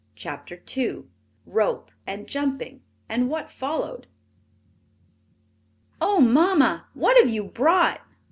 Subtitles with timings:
[0.15, 1.03] CHAPTER II
[1.45, 1.91] ROPE
[2.25, 4.07] JUMPING, AND WHAT FOLLOWED
[6.01, 8.01] "Oh, mamma, what have you brought?"